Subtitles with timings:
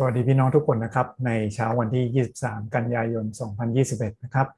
[0.00, 3.24] สวัสดีพี่น้องทุกคนนะครับ ในเช้าวันที่ 23 กันยายน
[3.74, 4.48] 2021 นะครับ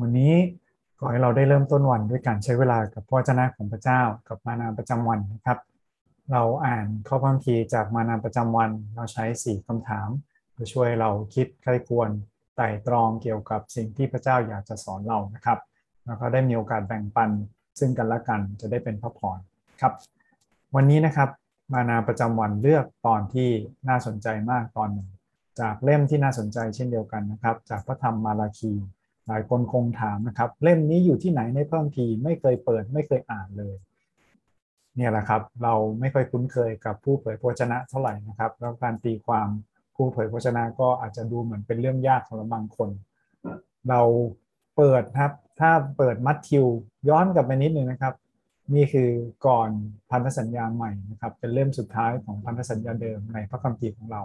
[0.00, 0.34] วันนี้
[0.98, 5.58] ขอให้เราได้เริ่มต้นวันด้วยการใช้เวลากับพระเจ้าของพระเจ้ากับมานาประจำวันนะครับ
[6.32, 10.08] เราอ่านข้อความคีจากมานาประจำวัน เราใช้ 4คำถาม
[10.52, 12.08] เพื่อช่วยเราคิดใครควร
[12.56, 15.58] ไต่ตรองเกี่ยวกับสิ่งที่พระเจ้าอยากจะสอนเรานะครับ
[16.06, 17.30] แล้วก็ได้มีโอกาสแบ่งปัน
[17.78, 19.38] ซึ่งกันและกันจะได้เป็นพระพร
[19.80, 19.92] ครับ
[20.76, 21.30] วันนี้นะครับ
[21.72, 23.50] มานาประจำวันเลือกตอนที่
[23.88, 25.08] น่าสนใจมากตอนหนึ่ง
[25.60, 28.72] จากเล่มที่น่าสนใจเช่นเดียวกันนะครับ จากพระธรรมมาราคี
[29.26, 33.74] หลายคนคงถามนะครับ เล่มนี้อยู่ที่ไหนในเพิ่มทีไม่เคยเปิดไม่เคยอ่านเลย
[34.96, 39.48] เนี่ยแหละครับเราไม่ค่อยคุ้นเคยกับผู้เผยพระวจนะเท่าไหร่นะครับแล้วการตีความ
[39.96, 42.90] ผู้เผยพระวจนะก็อาจจะดูเหมือนเป็นเรื่องยากสำหรับบางคน
[43.88, 44.00] เรา
[44.76, 46.66] เปิดครับถ้าเปิดมัทธิว
[47.08, 48.14] ย้อนกลับไปนิดนึงนะครับ
[48.74, 49.10] นี่คือ
[49.46, 49.70] ก่อน
[50.10, 54.22] พันธสัญญาใหม่นะครับ เป็นเล่มสุดท้ายของพันธสัญญาเดิมในพระคัมภีร์ของเรา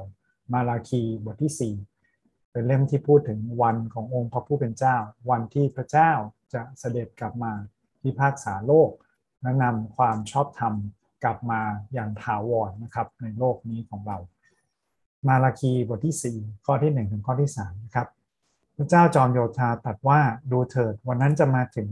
[0.53, 1.73] มาราคีบทที่
[2.09, 4.97] 4 เป็นเล่มที่พูดถึงวันขององค์พระผู้เป็นเจ้า
[5.29, 6.11] วันที่พระเจ้า
[6.53, 7.51] จะเสด็จกลับมา
[8.01, 8.89] พิพากษาโลก
[9.41, 10.73] และนำความชอบธรรม
[11.23, 11.61] กลับมา
[11.93, 14.17] อย่างถาวรนะครับในโลกนี้ของเรา
[15.27, 18.07] มาราคีบทที่ 4 ข้อที่ 1 ถึงข้อที่3นะครับ
[18.77, 20.19] พระเจ้าจอมโยธาตรัสว่า
[20.51, 21.89] ดูเถิดวันนั้นจะมาถึง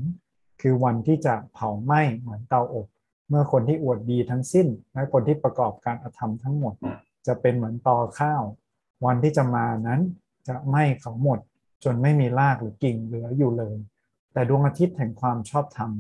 [0.66, 2.88] คือวันที่จะเผาไหม้เหมือนเตาอบ
[3.30, 6.73] เมื่อคนที่อวดดีทั้งสิ้น และคนที่ประกอบการอธรรมทั้งหมด
[7.28, 8.44] จะเป็นเหมือนตอข้าว
[9.05, 10.02] วันที่จะมานั้น
[10.47, 11.39] จะไหม้เขาหมด
[11.83, 13.75] จนไม่มีรากหรือกิ่งเหลืออยู่เลย
[14.33, 15.92] แต่ดวงอาทิตย์แห่งความชอบธรรม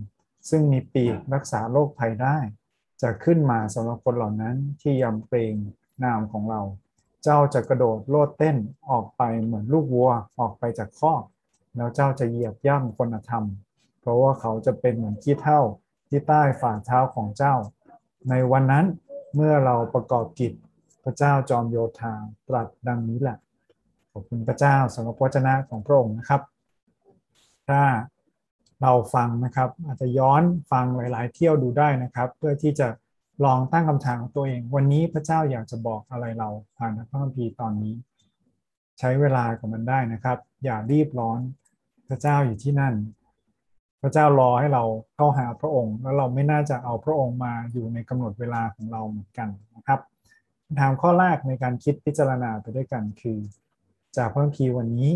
[0.49, 2.37] ซึ่งมีปีกรักษาโรคภัยได้
[3.01, 5.53] จะขึ้นมาสำหรับคนเหล่านั้นที่ยำเกรง
[6.03, 6.61] นามของเรา
[7.23, 8.57] เจ้าจะกระโดดโลดเต้น
[8.89, 11.23] ออกไปเหมือนลูกวัวออกไปจากคอก
[11.75, 13.45] แล้วเจ้าจะเหยียบย่ำคนธรรม
[14.03, 15.61] เพราะว่าเขาจะเป็นเหมือนขี้เท่า
[16.09, 17.55] ที่ใต้ฝ่าเท้าของเจ้า
[18.29, 18.85] ในวันนั้น
[19.35, 20.53] เมื่อเราประกอบกิจ
[21.03, 22.13] พระเจ้าจอมโยธา
[22.47, 23.37] ตรัสดังนี้แหละ
[24.11, 26.41] ขอบคุณพระเจ้าสำหรับพระเจ้าของพระองค์นะครับ
[27.69, 27.81] ถ้า
[28.81, 32.87] เราฟังนะครับ อาจจะย้อนฟังหลาย ๆ เที่ยวดูได้นะครับ เพื่อที่จะ
[33.45, 37.95] ลองตั้งคำถามตัวเอง วันนี้พระเจ้าอยากจะบอกอะไรเราผ่านพระคัมภีร์ตอนนี้
[38.99, 41.39] ใช้เวลากับมันได้นะครับ อย่ารีบร้อน
[42.07, 42.93] พระเจ้าอยู่ที่นั่น
[44.05, 44.83] พระเจ้ารอให้เรา
[45.15, 49.99] เข้าหาพระองค์ แล้วเราไม่น่าจะเอาพระองค์มาอยู่ในกำหนดเวลาของเราเหมือนกันนะครับ
[50.65, 53.39] คำถามข้อแรกในการคิดพิจารณาไปด้วยกันคือ
[54.17, 55.11] จากพระคัมภีร์วันนี้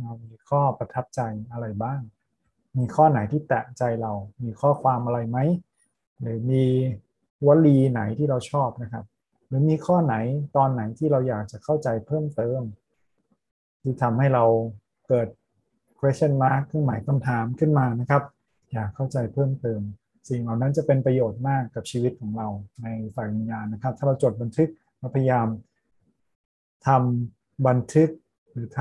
[0.00, 1.20] เรามีข้อประทับใจ
[1.52, 2.00] อะไรบ้าง
[2.78, 4.12] มีข้อไหนที่แตะใจเรา
[4.42, 5.38] มีข้อความอะไรไหม
[6.20, 6.64] หรือมี
[7.46, 9.04] วลีไหนที่เราชอบนะครับ
[9.46, 10.14] หรือมีข้อไหน
[10.56, 12.62] ตอนไหนที่เราอยากจะเข้าใจเพิ่มเติม
[13.82, 14.44] ที่ทำให้เรา
[15.08, 15.28] เกิด
[16.02, 18.22] question mark เครื่องหมายคำถามขึ้นมานะครับ
[18.72, 19.80] อยากเข้าใจเพิ่มเติม
[20.28, 22.48] สิ่งเหล่านั้นจะเป็นประโยชน์มากกับชีวิตของเรา
[22.82, 25.48] ในฝ่ายวิญญาณนะครับ ถ้าเราจดบันทึกเราพยายาม
[26.86, 28.10] ทำบันทึก
[28.50, 28.80] หรือท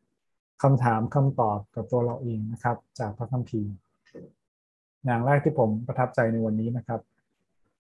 [0.00, 3.72] ำคำถามคำตอบกับตัวเราเองนะครับ จากพระคัมภีร์
[5.04, 7.00] อย่างแรกที่ผมประทับใจในวันนี้นะครับ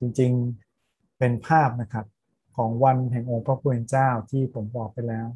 [0.00, 2.06] จริงๆเป็นภาพนะครับ
[2.56, 5.28] ของวันแห่งองค์พระผู้เป็นเจ้าที่ผมบอกไปแล้ว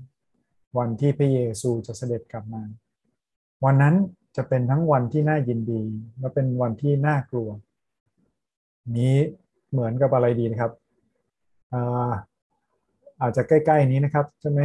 [0.79, 2.63] วันที่พระเยซูจะเสด็จกลับมา
[3.65, 3.95] วันนั้น
[4.37, 5.83] จะเป็นทั้งวันที่น่ายินดี
[6.19, 7.49] และเป็นวันที่น่ากลัว
[8.99, 9.17] นี้
[9.71, 10.73] เหมือนกับอะไรดีนะครับ
[11.73, 12.13] อา
[13.21, 14.61] อาจจะใกล้ๆนี้นะครับใช่ไหม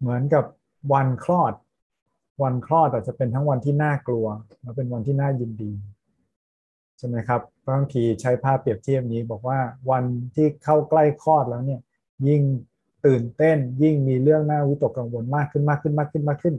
[0.00, 0.44] เหมือนกับ
[0.92, 1.52] วันคลอด
[2.42, 4.26] วันคลอดอาจจะเป็นทั้งวันที่น่ากลัว
[4.62, 5.72] และเป็นวันที่น่ายินดี
[6.98, 9.58] ใช่ไหมครับบางทีใช้ภาพเปรียบเทียบนี้ บอกว่า
[9.90, 11.80] วันที่เข้าใกล้คลอดแล้วเนี่ย
[12.28, 12.42] ยิ่ง
[13.06, 16.54] ตื่นเต้นยิ่งมีเรื่องน่าวิตกกังวลมากขึ้นมากขึ้นมากขึ้นมากขึ้น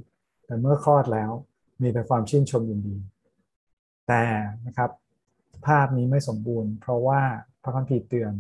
[0.46, 1.32] แต่เมื่อคลอดแล้ว
[1.82, 2.96] มีแต่ความชื่นชมยินดี
[4.08, 4.24] แต่
[4.68, 4.92] นะครับ
[5.68, 7.22] ภาพนี้ไม่สมบูรณ์ เพราะว่า
[7.64, 8.34] พระคัมภีร์เตือน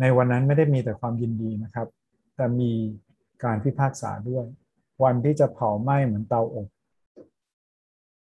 [0.00, 1.88] ในวันนั้นไม่ได้มีแต่ความยินดีนะครับ
[2.36, 2.72] แต่มี
[3.44, 4.44] การพิพากษาด้วย
[5.04, 6.68] วันที่จะเผาไหม้เหมือนเตาอบ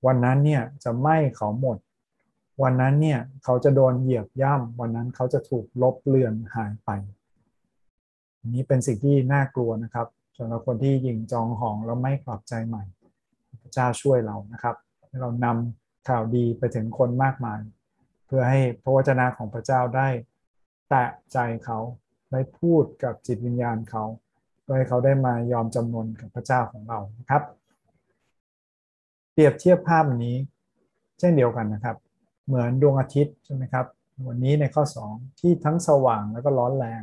[0.06, 1.78] วันนั้นเนี่ยจะไหม้เขาหมด
[2.62, 6.90] วันนั้นเนี่ยเขาจะโดนเหยียบย่ำวันนั้นเขาจะถูกลบเลือนหายไป
[8.54, 10.06] นี้เป็นสิ่งที่น่ากลัวนะครับ
[10.38, 12.84] สำหรับคนที่ยิงจองหองแล้วไม่กลับใจใหม่
[13.74, 14.76] เจ้าช่วยเรานะครับ
[15.08, 17.60] ให้เรานำข่าวดีไปถึงคนมากมาย
[18.26, 20.08] เพื่อให้พระวจนะของพระเจ้าได้
[20.88, 21.78] แตะใจเขา
[22.32, 24.04] ได้พูดกับจิตวิญญาณเขา
[24.62, 27.42] เพื่อให้เขาได้มายอมจำนนกับพระเจ้าของเรานะครับ
[29.32, 30.36] เปรียบเทียบภาพนี้
[31.18, 31.96] เช่นเดียวกันนะครับ
[32.46, 33.86] เหมือนดวงอาทิตย์ใช่ไหมครับ
[34.28, 37.02] วันนี้ในข้อ 2 ที่ทั้งสว่างแล้วก็ร้อนแรง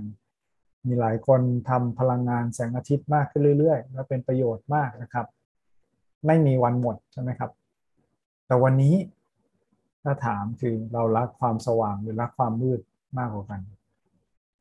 [0.88, 5.26] มีหลายคนทำพลังงานแสงอาทิตย์มากขึ้นเรื่อย ๆ และเป็นประโยชน์มากนะครับ
[6.26, 7.52] ไม่มีวันหมดใช่ไหมครับ
[8.48, 8.96] แต่วันนี้
[10.04, 12.80] ถ้าถามคือเรารักความสว่างหรือรักความมืด
[13.18, 13.62] มากกว่ากัน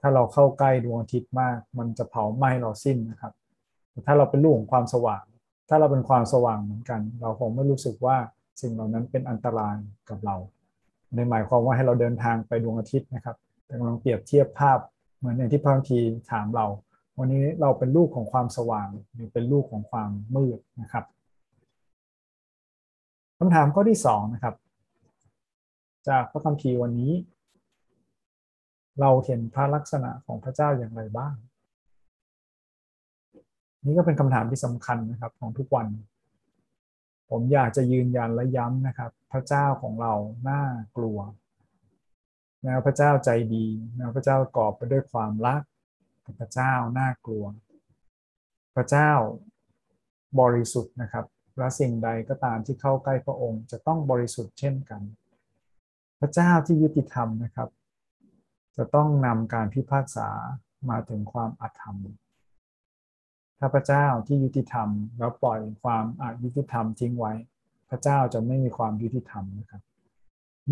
[0.01, 3.33] ถ้าเราเข้าใกล้ดวงอาทิตย์มาก มันจะเผาไหม้เราสิ้นนะครับ
[3.91, 5.25] แต่ถ้าเราเป็นลูกของความสว่าง
[5.69, 8.17] ถ้าเราเป็นความสว่างเหมือนกัน เราคงไม่รู้สึกว่า
[8.61, 9.77] สิ่งเหล่านั้นเป็นอันตราย
[10.09, 10.37] กับเรา
[11.15, 13.37] ในหมายความว่าให้เราเดินทางไปดวงอาทิตย์นะครับ
[13.67, 14.79] แต่ลองเปรียบเทียบภาพ
[15.19, 16.67] เหมือนอย่างที่พระคัมภีร์ถามเรา
[17.19, 21.05] วันนี้เราเป็นลูกของความสว่างหรือเป็นลูกของความมืดนะครับ
[23.43, 24.55] คำถามข้อที่สองนะครับ
[26.09, 27.13] จากพระคัมภีร์วันนี้
[29.01, 31.35] เราเห็นพระลักษณะของพระเจ้าอย่างไรบ้าง
[33.85, 35.87] นี่ก็เป็นคำถามที่สำคัญนะครับของทุกวัน
[37.31, 40.13] ผมอยากจะยืนยันและย้ำนะครับ พระเจ้าของเรา
[40.49, 40.63] น่า
[40.97, 41.19] กลัว
[42.63, 45.63] แม้พระเจ้าใจดีแม้พระเจ้ากอบไปด้วยความรัก
[46.41, 47.45] พระเจ้าน่ากลัว
[48.75, 49.11] พระเจ้า
[50.41, 51.27] บริสุทธิ์นะครับ
[51.61, 55.03] และสิ่งใดก็ตามที่เข้าใกล้พระองค์จะต้องบริสุทธิ์เช่นกัน
[56.21, 57.69] พระเจ้าที่ยุติธรรมนะครับ
[58.77, 60.29] จะต้องนำการพิพากษา
[60.91, 61.97] มาถึงความอาธรรม
[63.59, 67.33] ถ้าพระเจ้าที่ยุติธรรม แล้วปล่อยความอายุติธรรมทิ้งไว้
[67.89, 69.83] พระเจ้าจะไม่มีความยุติธรรมนะครับ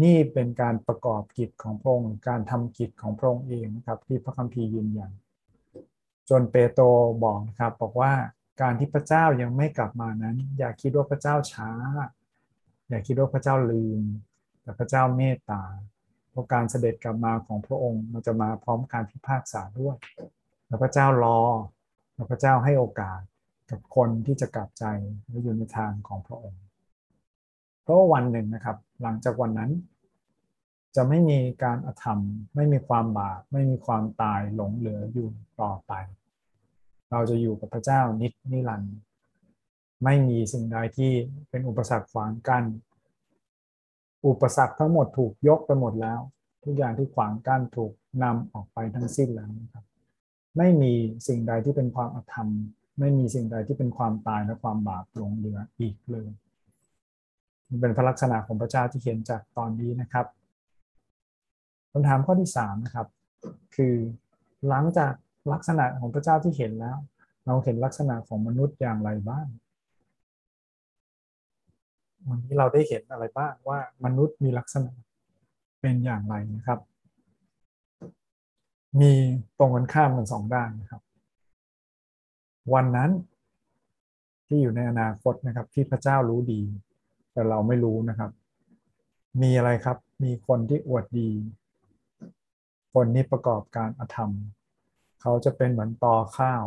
[0.03, 5.11] นี่เป็นการประกอบกิจของพระองค์การทำกิจของพระองค์เองนะครับที่พระคัมภีร์ยืนยัน
[6.31, 6.85] จนเปโตร
[7.25, 8.13] บอกนะครับบอกว่า
[8.61, 11.71] การที่พระเจ้ายังไม่กลับมานั้น อย่าคิดว่าพระเจ้าช้า
[12.89, 14.03] อย่าคิดว่าพระเจ้าลืม
[14.63, 15.63] แต่พระเจ้าเมตตา
[16.31, 19.97] เพราะการเสด็จกลับมาของพระองค์มันจะมาพร้อมการพิพากษาด้วย
[20.67, 21.41] แล้วพระเจ้ารอ
[22.15, 23.21] แล้วพระเจ้าให้โอกาส
[23.71, 24.85] กับคนที่จะกลับใจ
[25.29, 26.63] และอยู่ในทางของพระองค์
[27.83, 29.71] เพราะวันหนึ่งนะครับ หลังจากวันนั้น
[30.97, 32.19] จะไม่มีการอธรรม
[32.55, 35.29] ไม่มีความบาปไม่มีความตายหลงเหลืออยู่
[35.61, 35.93] ต่อไป
[37.11, 38.97] เราจะอยู่กับพระเจ้านิจนิรันดร์
[40.05, 41.13] ไม่มีสิ่งใดที่
[41.51, 42.65] เป็นอุปสรรคขวางกัน้น
[44.27, 46.21] อุปสรรคทั้งหมดถูกยกไปหมดแล้ว
[46.65, 49.85] ทุกอย่างที่ขวางกั้นถูกนำออกไปทั้งสิ้นแล้วนะครับ
[50.57, 50.93] ไม่มี
[51.27, 52.49] สิ่งใดที่เป็นความอธรรม
[52.99, 56.29] ไม่มีสิ่งใดที่เป็นความตายและความบาปหลงเหลืออีกเลย
[57.69, 60.27] มันเป็นพระลักษณะของพระเจ้าที่เขียนจากตอนนี้นะครับ
[61.93, 63.07] คำถามข้อที่สามนะครับ
[63.77, 63.95] คือ
[64.69, 65.13] หลังจาก
[65.53, 66.97] ลักษณะของพระเจ้าที่เห็นแล้ว
[67.47, 69.47] เราเห็นลักษณะของมนุษย์อย่างไรบ้าง
[72.29, 74.93] วันนี้เราได้เห็นอะไรบ้างว่ามนุษย์มีลักษณะ
[75.81, 76.81] เป็นอย่างไรนะครับ
[79.01, 79.13] มี
[79.59, 81.03] ตรงกันข้ามกันสองด้านนะครับ
[82.75, 83.11] วันนั้น
[84.47, 86.61] ที่อยู่ในอนาคตนะครับ ที่พระเจ้ารู้ดี
[87.33, 88.31] แต่เราไม่รู้นะครับ
[89.43, 91.31] มีอะไรครับ มีคนที่อวดดี
[92.95, 94.31] คนนี้ประกอบการอธรรม
[95.21, 96.65] เขาจะเป็นเหมือนตอข้าว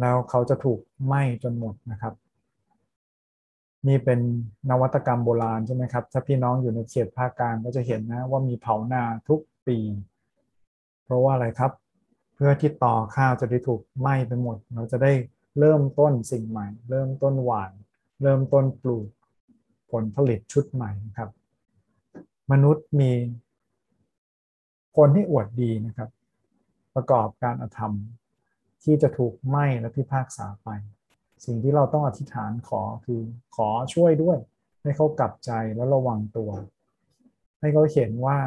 [0.00, 2.14] แล้วเขาจะถูกไหม้จนหมดนะครับ
[3.88, 4.20] นี่เป็น
[4.70, 9.78] นวัตกรรมโบราณใช่ไหมครับ ถ้าพี่น้องอยู่ในเขตภาคกลางก็จะเห็นนะว่ามีเผานาทุกปี
[11.04, 11.72] เพราะว่าอะไรครับ
[12.34, 15.12] เพื่อที่ตอข้าวจะได้ถูกไหม้ไปหมด เราจะได้
[15.58, 17.72] เริ่มต้นสิ่งใหม่ เริ่มต้นหวาน
[18.22, 19.08] เริ่มต้นปลูก
[19.90, 21.30] ผลผลิตชุดใหม่ครับ
[22.52, 23.12] มนุษย์มี
[24.96, 26.08] คนที่อวดดีนะครับ
[26.94, 27.92] ประกอบการอธรรม
[28.84, 30.68] ที่จะถูกไหม้และพิพากษาไป
[31.44, 33.20] สิ่งที่เราต้องอธิษฐานขอคือ
[33.56, 34.38] ขอช่วยด้วย
[34.82, 36.50] ให้เขากลับใจและระวังตัว
[37.60, 38.38] ให้เขาเห็นว่า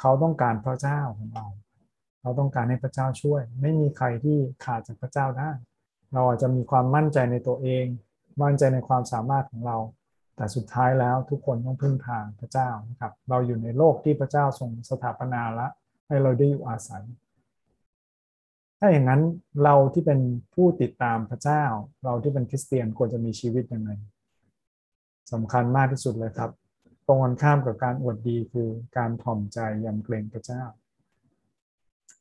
[0.00, 1.46] เขาต้องการพระเจ้าของเรา
[2.22, 5.50] เราต้องการให้พระเจ้าช่วย ไม่มีใครที่ขาดจากพระเจ้าได้
[6.12, 7.86] เราอาจจะมีความมั่นใจในตัวเอง
[8.42, 9.78] มั่นใจในความสามารถของเรา
[10.36, 15.66] แต่สุดท้ายแล้วทุกคนต้องพึ่งพาพระเจ้านะครับ เราอยู่ในโลกที่พระเจ้าทรงสถาปนาละ
[16.06, 17.04] ให้เราได้อยู่อาศัย
[18.82, 19.22] ถ้าอย่างนั้น
[19.62, 20.20] เราที่เป็น
[20.54, 21.64] ผู้ติดตามพระเจ้า
[22.04, 23.90] เราที่เป็นคริสเตียนควรจะมีชีวิตยังไง
[25.32, 26.50] สำคัญมากที่สุดเลยครับ
[27.06, 30.62] ตรงกันข้ามกับการอวดดีคือการถ่อมใจยำเกรงพระเจ้า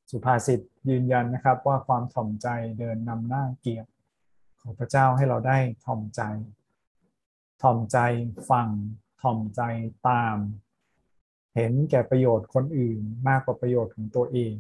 [0.09, 2.47] สุภาษิตยืนยันนะครับว่าความถ่อมใจ
[2.79, 3.89] เดินนำหน้าเกียรติ
[4.61, 6.21] ของพระเจ้าให้เราได้ถ่อมใจ
[7.61, 7.97] ถ่อมใจ
[8.49, 8.67] ฟัง
[9.21, 9.61] ถ่อมใจ
[10.09, 10.37] ตาม
[11.55, 14.53] เห็นแก่ประโยชน์คนอื่นมากกว่าประโยชน์ของตัวเอง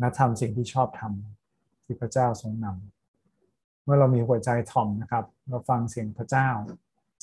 [0.00, 6.48] นะทำสิ่งที่ชอบทำที่พระเจ้าทรงนำเมื่อเรามีหัวใจถ่อมนะครับ เราฟังเสียงพระเจ้า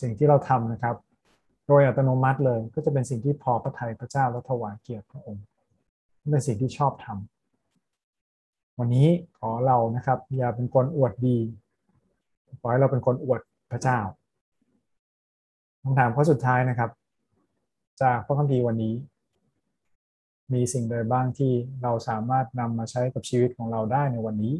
[0.01, 0.95] สิ่งที่เราทำนะครับ
[1.67, 5.45] โดยอัตโนมัติเลยก็จะเป็นสิ่งที่พอพระทัยพระเจ้าและถวายเกียรติพระองค์
[6.31, 11.37] เป็นสิ่งที่ชอบทำวันนี้ขอเรานะครับ อย่าเป็นคนอวดดี
[12.59, 13.41] ขอให้เราเป็นคนอวด
[13.71, 13.99] พระเจ้า
[15.81, 16.89] คำถามข้อสุดท้ายนะครับ
[18.01, 18.93] จากพระคัมภีร์วันนี้
[20.53, 21.51] มีสิ่งใดบ้างที่
[21.83, 24.53] เราสามารถนำมาใช้กับชีวิตของเราได้ในวันนี้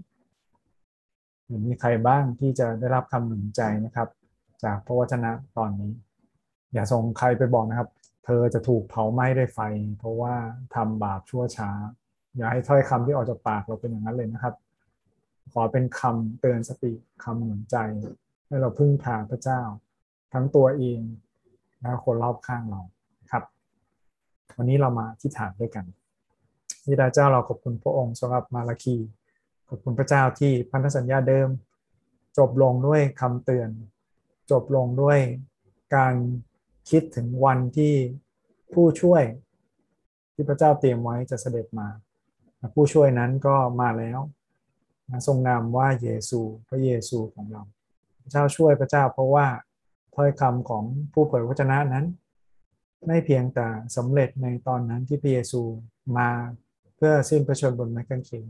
[1.46, 4.10] หรือมีใครบ้างที่จะได้รับคำหนุนใจนะครับ
[4.64, 5.92] จากพระวจนะตอนนี้
[6.74, 7.90] อย่าส่งใครไปบอกนะครับ
[8.26, 9.60] เธอจะถูกเผาไหม้ด้วยไฟ
[10.00, 10.36] เพราะว่า
[10.76, 11.70] ทำบาปชั่วช้า
[12.36, 14.56] อย่าให้ถ้อยคำที่ออกจากปากเราเป็นอย่างนั้นเลยนะครับ
[15.54, 17.78] ขอเป็นคำเตือนสติคำหนุนใจ
[18.48, 19.62] ให้เราพึ่งพาพระเจ้า
[20.34, 21.02] ทั้งตัวเอง
[21.82, 22.82] และคนรอบข้างเรา
[24.58, 25.86] วันนี้เรามาที่ฐานด้วยกัน
[26.88, 28.98] ยิดาเจ้าเราขอบคุณพระองค์สำหรับมาลาคี
[29.70, 31.50] ขอบคุณพระเจ้าที่พันธสัญญาเดิม
[32.38, 33.70] จบลงด้วยคำเตือน
[34.52, 35.20] จบลงด้วย
[35.96, 36.14] การ
[36.90, 37.94] คิดถึงวันที่
[38.74, 39.24] ผู้ช่วย
[40.34, 41.88] ที่พระเจ้าเตรียมไว้จะเสด็จมา
[42.76, 44.20] ผู้ช่วยนั้นก็มาแล้ว
[45.28, 47.62] ทรงนามว่าเยซูพระเยซูของเรา
[48.22, 49.48] พระเจ้าช่วยพระเจ้าเพราะว่า
[50.16, 50.84] ถ้อยคำของ
[51.14, 52.06] ผู้เผยพระชนะนั้น
[53.08, 55.62] ไม่เพียงแต่สำเร็จในตอนนั้นที่พระเยซู
[56.18, 56.30] มา
[56.98, 58.48] เพื่อสิ้นพระชนบนไม้กางเขน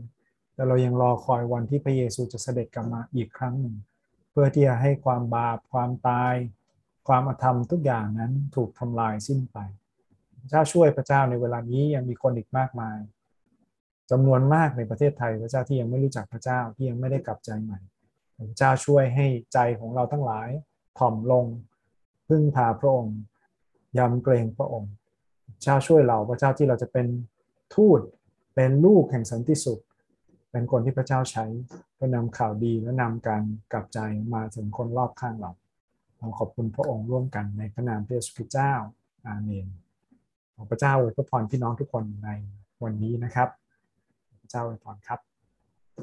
[0.54, 3.76] แต่เรายังรอคอยวันที่พระเยซูจะเสด็จกลับมาอีกครั้งหนึ่ง
[4.30, 6.34] เพื่อที่จะให้ความบาป ความตาย
[7.08, 9.58] ความอธรรมทุกอย่างนั้นถูกทำลายสิ้นไป
[10.40, 12.98] พระเจ้าช่วยพระเจ้าในเวลานี้ยังมีคนอีกมากมาย
[14.10, 17.78] จำนวนมากในประเทศไทยพระเจ้าที่ยังไม่รู้จักพระเจ้าที่ยังไม่ได้กลับใจใหม่
[18.50, 20.48] พระเจ้าช่วยให้ใจของเราทั้งหลาย
[20.98, 21.46] ถ่อมลง
[22.28, 23.16] พึ่งพาพระองค์
[23.98, 24.92] ยำเกรงพระองค์
[25.62, 27.06] เจ้าช่วยเราพระเจ้าที่เราจะเป็น
[27.74, 28.00] ทูต
[28.54, 29.82] เป็นลูกแห่งสันติสุข
[30.50, 31.44] เป็นคนที่พระเจ้าใช้
[31.94, 33.98] เพื่อนำข่าวดีและนำการกลับใจ
[34.34, 35.52] มาถึงคนรอบข้างเรา
[36.18, 38.72] เราขอบคุณพระองค์ร่วมกันในพระนามพระเยซูคริสต์เจ้า
[39.26, 39.66] อาเมน
[40.54, 42.30] ขอพระเจ้าอวยพรพี่น้องทุกคนใน
[42.84, 43.48] วันนี้นะครับ
[44.40, 45.20] พระเจ้าอวยพรครับ